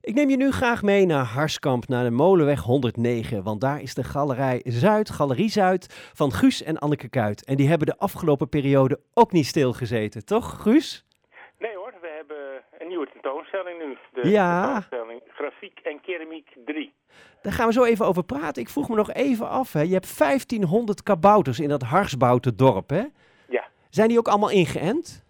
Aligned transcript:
Ik 0.00 0.14
neem 0.14 0.30
je 0.30 0.36
nu 0.36 0.50
graag 0.50 0.82
mee 0.82 1.06
naar 1.06 1.24
Harskamp, 1.24 1.88
naar 1.88 2.04
de 2.04 2.10
Molenweg 2.10 2.60
109. 2.60 3.42
Want 3.42 3.60
daar 3.60 3.80
is 3.80 3.94
de 3.94 4.04
Galerij 4.04 4.60
Zuid, 4.64 5.10
Galerie 5.10 5.48
Zuid, 5.50 6.10
van 6.14 6.32
Guus 6.32 6.62
en 6.62 6.78
Anneke 6.78 7.08
Kuit. 7.08 7.44
En 7.44 7.56
die 7.56 7.68
hebben 7.68 7.86
de 7.86 7.96
afgelopen 7.98 8.48
periode 8.48 9.00
ook 9.14 9.32
niet 9.32 9.46
stilgezeten, 9.46 10.24
toch 10.24 10.62
Guus? 10.62 11.04
Nee 11.58 11.74
hoor, 11.76 11.94
we 12.00 12.12
hebben 12.16 12.62
een 12.78 12.88
nieuwe 12.88 13.08
tentoonstelling 13.12 13.78
nu. 13.78 13.96
De 14.22 14.28
Ja. 14.28 14.62
tentoonstelling 14.64 15.20
Grafiek 15.28 15.78
en 15.82 16.00
Keramiek 16.00 16.48
3. 16.64 16.92
Daar 17.42 17.52
gaan 17.52 17.66
we 17.66 17.72
zo 17.72 17.84
even 17.84 18.06
over 18.06 18.24
praten. 18.24 18.62
Ik 18.62 18.68
vroeg 18.68 18.88
me 18.88 18.96
nog 18.96 19.12
even 19.12 19.48
af, 19.48 19.72
hè. 19.72 19.80
je 19.80 19.92
hebt 19.92 20.18
1500 20.18 21.02
kabouters 21.02 21.60
in 21.60 21.68
dat 21.68 21.82
Harsbouten 21.82 22.56
dorp, 22.56 22.90
hè? 22.90 23.04
Ja. 23.48 23.64
Zijn 23.90 24.08
die 24.08 24.18
ook 24.18 24.28
allemaal 24.28 24.50
ingeënt? 24.50 25.24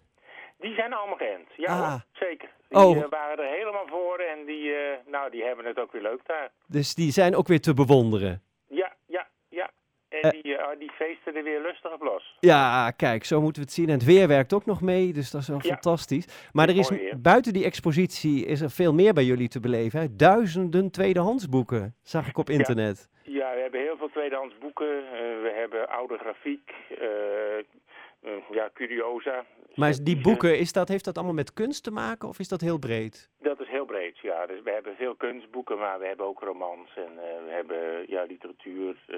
Die 0.59 0.73
zijn 0.73 0.93
allemaal 0.93 1.17
geënt. 1.17 1.47
Ja 1.57 1.79
Ah. 1.81 1.99
zeker. 2.11 2.49
Die 2.69 2.77
Oh. 2.79 2.97
eh, 2.97 3.03
waren 3.09 3.37
er 3.45 3.51
helemaal 3.57 3.87
voor 3.87 4.17
en 4.19 4.45
die, 4.45 4.73
eh, 4.73 4.97
nou, 5.05 5.31
die 5.31 5.43
hebben 5.43 5.65
het 5.65 5.79
ook 5.79 5.91
weer 5.91 6.01
leuk 6.01 6.21
daar. 6.25 6.51
Dus 6.67 6.95
die 6.95 7.11
zijn 7.11 7.35
ook 7.35 7.47
weer 7.47 7.61
te 7.61 7.73
bewonderen. 7.73 8.41
Ja, 8.67 8.93
ja, 9.05 9.27
ja. 9.49 9.69
En 10.09 10.19
Eh. 10.21 10.29
die, 10.41 10.57
eh, 10.57 10.79
die 10.79 10.91
feesten 10.91 11.35
er 11.35 11.43
weer 11.43 11.61
lustig 11.61 11.93
op 11.93 12.01
los. 12.01 12.37
Ja, 12.39 12.91
kijk, 12.91 13.23
zo 13.23 13.41
moeten 13.41 13.61
we 13.61 13.67
het 13.67 13.77
zien. 13.77 13.87
En 13.87 13.93
het 13.93 14.03
weer 14.05 14.27
werkt 14.27 14.53
ook 14.53 14.65
nog 14.65 14.81
mee, 14.81 15.13
dus 15.13 15.31
dat 15.31 15.41
is 15.41 15.47
wel 15.47 15.59
Ja. 15.61 15.69
fantastisch. 15.69 16.49
Maar 16.51 16.69
er 16.69 16.77
is 16.77 16.91
buiten 17.17 17.53
die 17.53 17.63
expositie 17.65 18.45
is 18.45 18.61
er 18.61 18.69
veel 18.69 18.93
meer 18.93 19.13
bij 19.13 19.23
jullie 19.23 19.47
te 19.47 19.59
beleven. 19.59 19.99
Hè? 19.99 20.15
Duizenden 20.15 20.91
tweedehandsboeken, 20.91 21.95
zag 22.01 22.27
ik 22.27 22.37
op 22.37 22.49
internet. 22.49 23.09
Ja, 23.23 23.53
we 23.53 23.59
hebben 23.59 23.79
heel 23.81 23.97
veel 23.97 24.09
tweedehands 24.09 24.57
boeken. 24.57 24.87
We 25.41 25.51
hebben 25.55 25.89
oude 25.89 26.17
grafiek, 26.17 26.71
ja, 28.51 28.69
curiosa. 28.73 29.45
Maar 29.75 29.93
die 30.03 30.15
Eh, 30.17 30.21
boeken, 30.23 30.57
is 30.59 30.71
dat, 30.73 30.87
heeft 30.87 31.05
dat 31.05 31.15
allemaal 31.15 31.35
met 31.35 31.53
kunst 31.53 31.83
te 31.83 31.91
maken 31.91 32.27
of 32.27 32.39
is 32.39 32.47
dat 32.47 32.61
heel 32.61 32.77
breed? 32.79 33.29
Dat 33.39 33.59
is 33.59 33.67
heel 33.67 33.85
breed, 33.85 34.17
ja. 34.19 34.45
Dus 34.45 34.61
we 34.61 34.71
hebben 34.71 34.95
veel 34.95 35.15
kunstboeken, 35.15 35.77
maar 35.77 35.99
we 35.99 36.05
hebben 36.07 36.25
ook 36.25 36.39
romans 36.41 36.89
en 36.95 37.11
eh, 37.17 37.43
we 37.45 37.49
hebben 37.51 38.09
ja, 38.09 38.23
literatuur, 38.23 38.95
eh, 39.07 39.17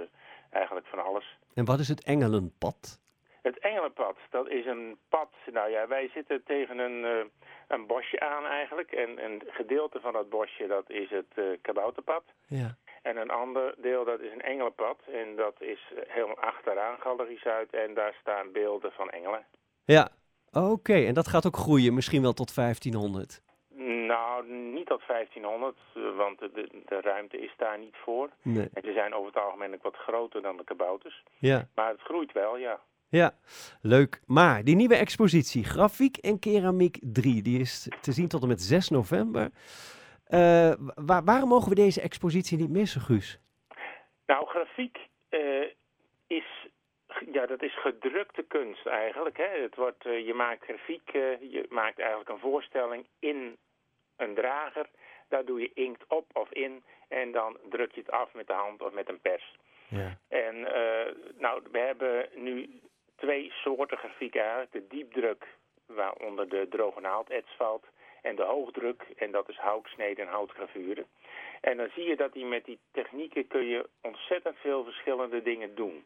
eigenlijk 0.50 0.88
van 0.88 1.04
alles. 1.06 1.38
En 1.54 1.66
wat 1.66 1.80
is 1.80 1.88
het 1.88 2.04
Engelenpad? 2.04 3.00
Het 3.42 3.60
Engelenpad, 3.60 4.18
dat 4.30 4.48
is 4.50 4.66
een 4.66 4.98
pad. 5.10 5.30
Nou 5.52 5.70
ja, 5.70 5.88
wij 5.88 6.10
zitten 6.14 6.44
tegen 6.44 6.78
een, 6.80 7.06
eh, 7.06 7.26
een 7.68 7.88
bosje 7.88 8.20
aan 8.20 8.46
eigenlijk. 8.46 8.92
En 8.92 9.24
een 9.26 9.42
gedeelte 9.48 10.00
van 10.00 10.14
dat 10.14 10.30
bosje, 10.30 10.68
dat 10.68 10.90
is 10.90 11.10
het 11.10 11.32
eh, 11.36 11.44
kabouterpad. 11.62 12.24
Ja. 12.48 12.78
En 13.02 13.18
een 13.18 13.30
ander 13.30 13.76
deel, 13.78 14.06
dat 14.06 14.20
is 14.20 14.32
een 14.32 14.42
engelenpad. 14.42 15.00
En 15.14 15.36
dat 15.36 15.56
is 15.60 15.80
eh, 15.96 16.02
helemaal 16.08 16.40
achteraan 16.40 16.98
Galerie 17.00 17.40
Zuid. 17.40 17.74
En 17.74 17.94
daar 17.94 18.16
staan 18.22 18.52
beelden 18.52 18.92
van 18.92 19.10
engelen. 19.10 19.46
Ja, 19.86 20.10
oké. 20.52 20.94
En 20.94 21.14
dat 21.14 21.28
gaat 21.28 21.46
ook 21.46 21.58
groeien, 21.58 21.94
misschien 21.94 22.22
wel 22.22 22.34
tot 22.34 22.56
1500. 22.56 23.42
Nou, 24.08 24.48
niet 24.48 24.88
tot 24.88 25.02
1500, 25.08 25.78
eh, 25.94 26.18
want 26.18 26.40
de, 26.40 26.52
de, 26.54 26.82
de 26.86 27.02
ruimte 27.02 27.38
is 27.38 27.54
daar 27.58 27.80
niet 27.80 27.96
voor. 28.04 28.30
Nee. 28.42 28.70
En 28.74 28.84
ze 28.84 28.94
zijn 28.94 29.14
over 29.14 29.28
het 29.34 29.44
algemeen 29.44 29.74
ook 29.74 29.84
wat 29.84 29.96
groter 29.96 30.42
dan 30.42 30.58
de 30.58 30.64
kabouters. 30.64 31.24
Ja. 31.40 31.68
Maar 31.76 31.90
het 31.90 32.02
groeit 32.02 32.32
wel, 32.32 32.58
ja. 32.58 32.80
Ja, 33.10 33.34
leuk. 33.82 34.22
Maar 34.26 34.64
die 34.64 34.76
nieuwe 34.76 34.96
expositie, 34.96 35.64
Grafiek 35.64 36.18
en 36.18 36.40
Keramiek 36.40 36.98
3, 37.02 37.42
die 37.42 37.60
is 37.60 37.90
te 38.02 38.12
zien 38.12 38.28
tot 38.28 38.42
en 38.42 38.48
met 38.48 38.62
6 38.62 38.90
november. 38.90 39.50
Eh, 40.32 40.72
wa- 40.96 41.24
waarom 41.24 41.50
mogen 41.50 41.70
we 41.70 41.76
deze 41.76 42.02
expositie 42.02 42.58
niet 42.58 42.70
missen, 42.70 43.02
Guus? 43.02 43.40
Nou, 44.26 44.48
grafiek 44.48 44.98
eh, 45.30 45.68
is, 46.28 46.68
ja, 47.32 47.46
dat 47.46 47.62
is 47.64 47.80
gedrukte 47.80 48.44
kunst 48.48 48.86
eigenlijk. 48.88 49.38
Hè. 49.38 49.62
Het 49.62 49.76
wordt, 49.76 50.06
eh, 50.06 50.26
je 50.26 50.34
maakt 50.34 50.64
grafiek, 50.64 51.10
je 51.12 51.66
maakt 51.70 52.00
eigenlijk 52.00 52.30
een 52.30 52.40
voorstelling 52.40 53.06
in 53.20 53.58
een 54.18 54.36
drager. 54.36 54.90
Daar 55.30 55.46
doe 55.46 55.60
je 55.62 55.72
inkt 55.74 56.04
op 56.08 56.26
of 56.34 56.52
in 56.52 56.84
en 57.08 57.32
dan 57.32 57.58
druk 57.70 57.92
je 57.92 58.00
het 58.02 58.12
af 58.12 58.34
met 58.34 58.48
de 58.48 58.54
hand 58.54 58.82
of 58.82 58.92
met 58.94 59.10
een 59.10 59.22
pers. 59.22 59.56
Ja. 59.88 60.18
En 60.30 60.62
nou, 61.38 61.62
we 61.72 61.80
hebben 61.80 62.30
nu 62.36 62.80
twee 63.16 63.52
soorten 63.52 63.98
grafiek 63.98 64.36
eigenlijk. 64.36 64.72
De 64.72 64.88
diepdruk, 64.88 65.48
waaronder 65.86 66.50
de 66.50 66.68
droge 66.70 67.00
naaldets 67.00 67.56
valt. 67.58 67.86
En 68.22 68.36
de 68.36 68.44
hoogdruk, 68.44 69.06
en 69.18 69.32
dat 69.32 69.50
is 69.50 69.58
houtsnede 69.58 70.22
en 70.22 70.28
houtgravuren. 70.28 71.06
En 71.62 71.78
dan 71.78 71.90
zie 71.96 72.04
je 72.04 72.16
dat 72.16 72.34
die 72.34 72.46
met 72.46 72.66
die 72.66 72.80
technieken 72.92 73.48
kun 73.48 73.66
je 73.66 73.90
ontzettend 74.02 74.58
veel 74.58 74.84
verschillende 74.84 75.42
dingen 75.42 75.76
doen. 75.76 76.06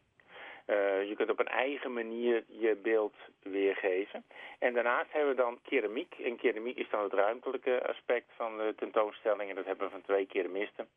Eh, 0.66 1.08
je 1.10 1.16
kunt 1.16 1.30
op 1.30 1.40
een 1.40 1.48
eigen 1.48 1.94
manier 1.94 2.44
je 2.48 2.76
beeld 2.76 3.16
weergeven. 3.44 4.26
En 4.60 4.74
daarnaast 4.74 5.12
hebben 5.12 5.36
we 5.36 5.42
dan 5.42 5.60
keramiek. 5.64 6.16
En 6.24 6.38
keramiek 6.38 6.78
is 6.78 6.90
dan 6.90 7.04
het 7.04 7.14
ruimtelijke 7.14 7.88
aspect 7.88 8.32
van 8.36 8.58
de 8.58 8.74
tentoonstelling. 8.76 9.50
En 9.50 9.56
dat 9.56 9.66
hebben 9.66 9.86
we 9.86 9.92
van 9.92 10.02
twee 10.02 10.26
keramisten. 10.26 10.88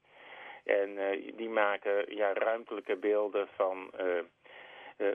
En 0.64 0.98
eh, 0.98 1.32
die 1.36 1.48
maken 1.48 2.14
ja, 2.14 2.32
ruimtelijke 2.32 2.96
beelden 2.96 3.48
van, 3.54 3.90
eh, 3.96 4.06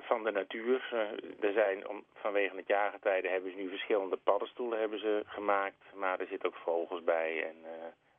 van 0.01 0.23
de 0.23 0.31
natuur. 0.31 0.88
Eh, 0.91 1.44
er 1.47 1.53
zijn 1.53 1.88
om, 1.88 2.03
vanwege 2.13 2.55
het 2.55 2.67
jaargetijde 2.67 3.27
hebben 3.27 3.51
ze 3.51 3.57
nu 3.57 3.69
verschillende 3.69 4.17
paddenstoelen 4.17 4.79
hebben 4.79 4.99
ze 4.99 5.21
gemaakt. 5.25 5.83
Maar 5.95 6.19
er 6.19 6.27
zitten 6.27 6.49
ook 6.49 6.55
vogels 6.63 7.03
bij 7.03 7.44
en 7.44 7.55
eh 7.63 7.71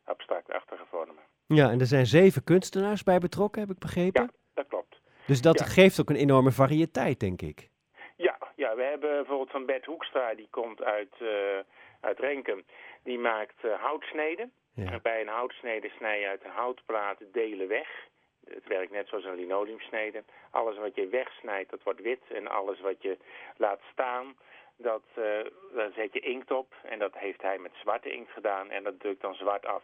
abstractachtige 0.05 0.85
vormen. 0.91 1.23
ja, 1.47 1.71
en 1.71 1.81
er 1.81 1.87
zijn 1.87 2.07
zeven 2.07 2.45
kunstenaars 2.45 3.03
bij 3.03 3.19
betrokken, 3.19 3.61
heb 3.61 3.71
ik 3.71 3.79
begrepen. 3.79 4.23
Ja, 4.23 4.31
dat 4.55 4.67
klopt. 4.69 5.01
Dus 5.27 5.41
dat 5.43 5.59
Ja. 5.59 5.65
geeft 5.65 6.01
ook 6.01 6.09
een 6.11 6.17
enorme 6.17 6.51
variëteit, 6.51 7.21
denk 7.21 7.43
ik. 7.43 7.69
Ja, 8.17 8.39
ja, 8.57 8.75
we 8.77 8.83
hebben 8.83 9.11
bijvoorbeeld 9.11 9.51
van 9.51 9.67
Bert 9.67 9.85
Hoekstra, 9.85 10.35
die 10.35 10.49
komt 10.51 10.83
uit, 10.83 11.15
eh, 11.21 11.59
uit 12.01 12.19
Renkum. 12.19 12.65
Die 13.03 13.19
maakt 13.19 13.65
eh, 13.65 13.73
houtsneden. 13.83 14.53
Ja. 14.75 14.91
En 14.93 15.01
bij 15.03 15.21
een 15.21 15.29
houtsnede 15.29 15.89
snij 15.97 16.21
je 16.21 16.27
uit 16.27 16.45
een 16.45 16.51
houtplaat 16.51 17.19
delen 17.33 17.69
weg. 17.69 17.89
Het 18.49 18.67
werkt 18.67 18.93
net 18.93 19.09
zoals 19.09 19.25
een 19.25 19.35
linoleumsnede. 19.35 20.23
Alles 20.51 20.77
wat 20.77 20.95
je 20.95 21.09
wegsnijdt, 21.09 21.71
dat 21.71 21.83
wordt 21.83 22.01
wit. 22.01 22.23
En 22.29 22.49
alles 22.49 22.81
wat 22.81 23.03
je 23.03 23.17
laat 23.57 23.81
staan, 23.93 24.37
dat, 24.77 25.03
eh, 25.15 25.41
daar 25.75 25.91
zet 25.95 26.13
je 26.13 26.21
inkt 26.21 26.51
op. 26.51 26.75
En 26.83 26.99
dat 26.99 27.15
heeft 27.15 27.43
hij 27.43 27.59
met 27.59 27.73
zwarte 27.75 28.13
inkt 28.13 28.31
gedaan 28.31 28.71
en 28.71 28.83
dat 28.83 29.01
drukt 29.01 29.21
dan 29.21 29.35
zwart 29.35 29.67
af. 29.67 29.83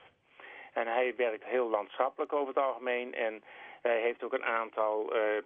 En 0.72 0.87
hij 0.87 1.16
werkt 1.16 1.44
heel 1.44 1.69
landschappelijk 1.69 2.32
over 2.32 2.54
het 2.54 2.65
algemeen. 2.65 3.15
En 3.15 3.43
hij 3.82 4.00
heeft 4.00 4.22
ook 4.22 4.32
een 4.32 4.44
aantal 4.44 5.15
eh, 5.15 5.42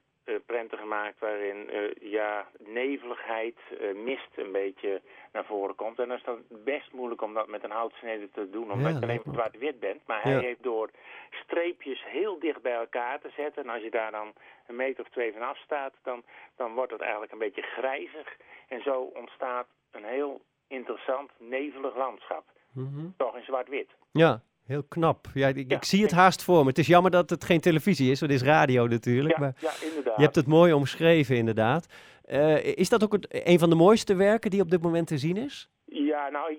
prenten 0.47 0.79
gemaakt 0.79 1.19
waarin 1.19 1.71
eh, 1.71 2.11
ja, 2.11 2.47
neveligheid, 2.59 3.57
eh, 3.81 3.95
mist 3.95 4.29
een 4.37 4.53
beetje 4.53 5.01
naar 5.33 5.45
voren 5.45 5.75
komt. 5.75 5.99
En 5.99 6.09
dan 6.09 6.17
is 6.17 6.23
het 6.25 6.65
best 6.65 6.93
moeilijk 6.93 7.23
om 7.23 7.35
dat 7.35 7.49
met 7.49 7.65
een 7.65 7.71
houtsnede 7.71 8.29
te 8.31 8.51
doen, 8.51 8.73
omdat 8.73 8.93
Ja, 8.93 8.99
je 8.99 9.03
alleen 9.05 9.21
maar 9.25 9.34
zwart-wit 9.34 9.81
bent. 9.81 10.01
Maar 10.07 10.23
hij 10.23 10.33
Ja. 10.33 10.41
heeft 10.41 10.63
door 10.63 10.91
streepjes 11.31 12.05
heel 12.07 12.39
dicht 12.39 12.63
bij 12.63 12.73
elkaar 12.75 13.21
te 13.21 13.31
zetten. 13.37 13.63
En 13.63 13.69
als 13.69 13.83
je 13.83 13.91
daar 13.91 14.11
dan 14.11 14.33
een 14.67 14.77
meter 14.77 15.05
of 15.05 15.11
twee 15.11 15.33
van 15.33 15.43
af 15.43 15.57
staat, 15.59 15.93
dan, 16.03 16.23
dan 16.57 16.75
wordt 16.75 16.93
het 16.93 17.01
eigenlijk 17.01 17.33
een 17.33 17.39
beetje 17.39 17.63
grijzig. 17.63 18.37
En 18.69 18.83
zo 18.83 19.01
ontstaat 19.15 19.67
een 19.91 20.05
heel 20.05 20.41
interessant, 20.69 21.31
nevelig 21.39 21.97
landschap. 21.97 22.45
Mhm. 22.73 23.07
Toch 23.17 23.37
in 23.37 23.43
zwart-wit. 23.45 23.89
Ja, 24.13 24.41
heel 24.67 24.83
knap. 24.89 25.27
Ja, 25.34 25.49
ik, 25.49 25.71
Ja, 25.71 25.77
ik 25.77 25.84
zie 25.84 26.03
het 26.03 26.11
haast 26.13 26.45
voor 26.45 26.61
me. 26.63 26.69
Het 26.69 26.79
is 26.79 26.87
jammer 26.87 27.11
dat 27.11 27.31
het 27.31 27.45
geen 27.45 27.61
televisie 27.61 28.11
is, 28.11 28.21
want 28.21 28.33
het 28.33 28.41
is 28.41 28.47
radio 28.47 28.87
natuurlijk. 28.87 29.34
Ja, 29.34 29.41
Maar 29.41 29.53
ja, 29.59 29.71
inderdaad. 29.89 30.03
Je 30.17 30.23
hebt 30.23 30.35
het 30.37 30.47
mooi 30.47 30.73
omschreven, 30.73 31.37
inderdaad. 31.37 31.87
Eh, 32.25 32.65
is 32.77 32.89
dat 32.89 33.05
ook 33.05 33.13
het, 33.13 33.27
een 33.47 33.59
van 33.59 33.71
de 33.71 33.77
mooiste 33.77 34.15
werken 34.17 34.51
die 34.51 34.61
op 34.61 34.71
dit 34.71 34.83
moment 34.83 35.07
te 35.07 35.19
zien 35.19 35.37
is? 35.37 35.69
Ja, 35.85 36.29
nou, 36.31 36.51
ik, 36.53 36.59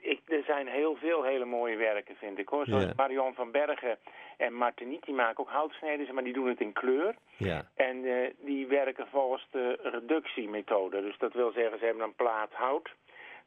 ik- 0.00 0.20
er 0.26 0.42
zijn 0.46 0.66
heel 0.66 0.96
veel 0.96 1.22
hele 1.22 1.44
mooie 1.44 1.76
werken, 1.76 2.16
vind 2.16 2.38
ik 2.38 2.48
hoor. 2.48 2.64
Zoals 2.66 2.84
Ja. 2.84 2.92
Marion 2.96 3.34
van 3.34 3.50
Bergen 3.50 3.98
en 4.36 4.52
Martiniet, 4.52 5.04
die 5.04 5.14
maken 5.14 5.38
ook 5.44 5.50
houtsneden, 5.50 6.14
maar 6.14 6.24
die 6.24 6.32
doen 6.32 6.48
het 6.48 6.60
in 6.60 6.72
kleur. 6.72 7.14
Ja. 7.36 7.68
En 7.74 8.04
eh, 8.04 8.30
die 8.44 8.66
werken 8.66 9.06
volgens 9.10 9.46
de 9.50 9.78
reductiemethode. 10.26 11.02
Dus 11.02 11.18
dat 11.18 11.32
wil 11.32 11.52
zeggen, 11.52 11.78
ze 11.78 11.84
hebben 11.84 12.04
een 12.04 12.14
plaat 12.14 12.52
hout. 12.52 12.88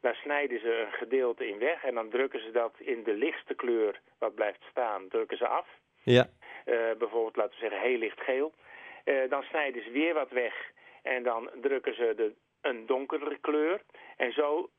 Daar 0.00 0.14
snijden 0.14 0.60
ze 0.60 0.80
een 0.86 0.92
gedeelte 0.92 1.48
in 1.48 1.58
weg 1.58 1.84
en 1.84 1.94
dan 1.94 2.08
drukken 2.08 2.40
ze 2.40 2.50
dat 2.50 2.72
in 2.78 3.02
de 3.04 3.14
lichtste 3.14 3.54
kleur 3.54 4.00
wat 4.18 4.34
blijft 4.34 4.60
staan, 4.70 5.02
drukken 5.08 5.36
ze 5.36 5.46
af. 5.46 5.66
Ja. 6.02 6.26
Eh, 6.64 6.74
bijvoorbeeld, 6.98 7.36
laten 7.36 7.52
we 7.52 7.60
zeggen, 7.60 7.80
heel 7.80 7.98
licht 7.98 8.20
geel. 8.20 8.52
Eh, 9.04 9.14
dan 9.28 9.42
snijden 9.42 9.82
ze 9.82 9.90
weer 9.90 10.14
wat 10.14 10.30
weg 10.30 10.54
en 11.02 11.22
dan 11.22 11.50
drukken 11.60 11.94
ze 11.94 12.12
de, 12.16 12.32
een 12.60 12.86
donkere 12.86 13.38
kleur. 13.40 13.80
En 14.16 14.32
zo 14.32 14.70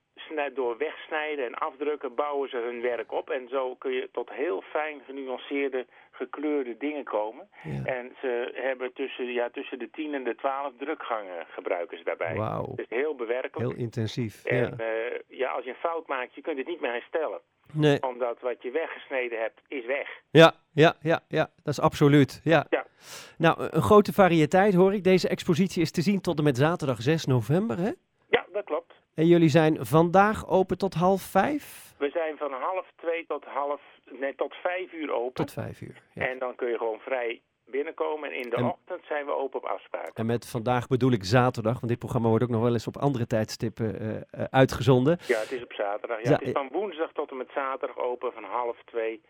door 0.53 0.77
wegsnijden 0.77 1.45
en 1.45 1.53
afdrukken 1.53 2.15
bouwen 2.15 2.49
ze 2.49 2.57
hun 2.57 2.81
werk 2.81 3.11
op. 3.11 3.29
En 3.29 3.47
zo 3.49 3.75
kun 3.75 3.91
je 3.91 4.09
tot 4.11 4.29
heel 4.29 4.61
fijn 4.61 5.01
genuanceerde, 5.05 5.85
gekleurde 6.11 6.77
dingen 6.77 7.03
komen. 7.03 7.49
ja. 7.63 7.83
En 7.85 8.15
ze 8.21 8.51
hebben 8.53 8.93
tussen, 8.93 9.25
ja, 9.25 9.49
tussen 9.49 9.79
de 9.79 9.89
10 9.89 10.13
en 10.13 10.23
de 10.23 10.35
12 10.35 10.73
drukgangen 10.77 11.45
gebruiken 11.49 11.97
ze 11.97 12.03
daarbij. 12.03 12.35
Wauw. 12.35 12.75
Dus 12.75 12.85
heel 12.89 13.15
bewerkelijk. 13.15 13.69
Heel 13.71 13.79
intensief. 13.83 14.45
En 14.45 14.57
Ja. 14.57 14.85
eh, 14.85 15.19
ja, 15.27 15.51
als 15.51 15.63
je 15.63 15.69
een 15.69 15.75
fout 15.75 16.07
maakt, 16.07 16.35
je 16.35 16.41
kunt 16.41 16.57
het 16.57 16.67
niet 16.67 16.81
meer 16.81 16.91
herstellen. 16.91 17.41
Nee. 17.73 18.01
Omdat 18.03 18.39
wat 18.39 18.61
je 18.63 18.71
weggesneden 18.71 19.39
hebt, 19.39 19.61
is 19.67 19.85
weg. 19.85 20.09
Ja, 20.31 20.51
ja, 20.73 20.93
ja, 21.01 21.19
ja, 21.27 21.49
dat 21.63 21.73
is 21.73 21.79
absoluut. 21.81 22.41
Ja. 22.43 22.65
Ja. 22.69 22.80
Nou, 23.37 23.67
een 23.71 23.81
grote 23.81 24.13
variëteit 24.13 24.73
hoor 24.73 24.93
ik. 24.93 25.03
Deze 25.03 25.27
expositie 25.27 25.81
is 25.81 25.91
te 25.91 26.01
zien 26.01 26.21
tot 26.21 26.37
en 26.37 26.43
met 26.43 26.57
zaterdag 26.57 27.01
6 27.01 27.25
november. 27.25 27.77
Hè? 27.77 27.91
Ja, 28.29 28.45
dat 28.53 28.63
klopt. 28.63 28.93
En 29.13 29.27
jullie 29.27 29.49
zijn 29.49 29.85
vandaag 29.85 30.47
open 30.47 30.77
tot 30.77 30.93
half 30.93 31.21
vijf? 31.21 31.93
We 31.97 32.09
zijn 32.09 32.37
van 32.37 32.51
half 32.51 32.85
twee 32.95 33.25
tot 33.27 33.43
half, 33.45 33.81
nee, 34.19 34.35
tot 34.35 34.53
vijf 34.53 34.93
uur 34.93 35.11
open. 35.13 35.33
Tot 35.33 35.51
vijf 35.53 35.81
uur. 35.81 36.01
Ja. 36.13 36.27
En 36.27 36.39
dan 36.39 36.55
kun 36.55 36.67
je 36.69 36.77
gewoon 36.77 36.99
vrij 36.99 37.41
binnenkomen. 37.65 38.29
En 38.31 38.35
in 38.43 38.49
de 38.49 38.55
En- 38.55 38.63
ochtend 38.65 39.01
zijn 39.07 39.25
we 39.25 39.31
open 39.35 39.59
op 39.59 39.65
afspraak. 39.65 40.11
En 40.13 40.25
met 40.25 40.47
vandaag 40.49 40.87
bedoel 40.87 41.11
ik 41.11 41.23
zaterdag, 41.23 41.73
want 41.73 41.87
dit 41.87 41.99
programma 41.99 42.27
wordt 42.27 42.43
ook 42.43 42.49
nog 42.49 42.61
wel 42.61 42.73
eens 42.73 42.87
op 42.87 42.97
andere 42.97 43.27
tijdstippen 43.27 43.99
eh, 43.99 44.15
eh, 44.15 44.43
uitgezonden. 44.49 45.17
Ja, 45.27 45.39
het 45.39 45.51
is 45.51 45.63
op 45.63 45.73
zaterdag. 45.73 46.17
Ja, 46.23 46.29
Ja, 46.29 46.35
het 46.37 46.41
is 46.47 46.51
van 46.51 46.69
woensdag 46.71 47.11
tot 47.13 47.31
en 47.31 47.37
met 47.37 47.49
zaterdag 47.53 47.97
open 47.97 48.31
van 48.33 48.43
half 48.43 48.77
twee 48.85 49.21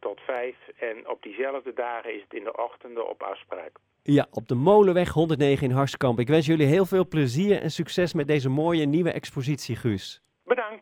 tot 0.00 0.20
vijf. 0.20 0.56
En 0.78 1.08
op 1.08 1.22
diezelfde 1.22 1.72
dagen 1.72 2.14
is 2.14 2.22
het 2.22 2.34
in 2.34 2.44
de 2.44 2.56
ochtenden 2.56 3.08
op 3.08 3.22
afspraak. 3.22 3.70
Ja, 4.02 4.26
op 4.30 4.48
de 4.48 4.54
Molenweg 4.54 5.08
109 5.08 5.68
in 5.68 5.74
Harskamp. 5.74 6.18
Ik 6.18 6.28
wens 6.28 6.46
jullie 6.46 6.66
heel 6.66 6.86
veel 6.86 7.08
plezier 7.08 7.60
en 7.62 7.70
succes 7.70 8.14
met 8.14 8.26
deze 8.26 8.48
mooie 8.48 8.86
nieuwe 8.86 9.12
expositie, 9.12 9.76
Guus. 9.76 10.22
Bedankt. 10.44 10.74